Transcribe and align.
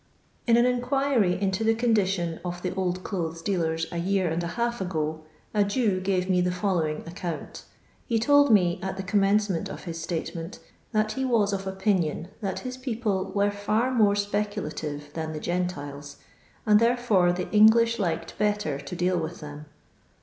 In 0.47 0.57
an 0.57 0.65
inquiry 0.65 1.39
into 1.39 1.63
the 1.63 1.75
condition 1.75 2.39
of 2.43 2.63
the 2.63 2.73
old 2.73 3.03
clothes 3.03 3.39
dealers 3.43 3.85
a 3.91 3.99
year 3.99 4.29
and 4.31 4.43
a 4.43 4.47
half 4.57 4.81
ago, 4.81 5.21
a 5.53 5.63
Jew 5.63 5.99
gave 5.99 6.27
me 6.27 6.41
the 6.41 6.51
following 6.51 7.03
account 7.05 7.65
He 8.07 8.17
told 8.17 8.49
me, 8.51 8.79
at 8.81 8.97
the 8.97 9.03
commencement 9.03 9.69
of 9.69 9.83
his 9.83 10.01
statement, 10.01 10.57
that 10.91 11.11
he 11.11 11.23
was 11.23 11.53
of 11.53 11.65
opinioil 11.65 12.25
that 12.41 12.61
his 12.61 12.77
people 12.77 13.25
were 13.35 13.51
fiir 13.51 13.95
more 13.95 14.15
speculative 14.15 15.13
than 15.13 15.33
the 15.33 15.39
Gentiles, 15.39 16.17
and 16.65 16.79
therefore 16.79 17.31
the 17.31 17.47
English 17.51 17.99
liked 17.99 18.35
bettor 18.39 18.79
to 18.79 18.95
deal 18.95 19.19
with 19.19 19.39
them. 19.39 19.67